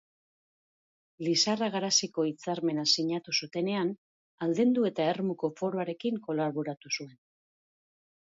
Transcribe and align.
Lizarra-Garaziko 1.25 2.23
Hitzarmena 2.29 2.85
sinatu 2.93 3.33
zutenean, 3.45 3.91
aldendu 4.47 4.87
eta 4.91 5.05
Ermuko 5.11 5.51
Foroarekin 5.61 6.17
kolaboratu 6.29 6.93
zuen. 6.97 7.13